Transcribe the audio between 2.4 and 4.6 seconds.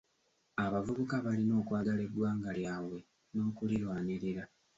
lyabwe n'okulirwanirira.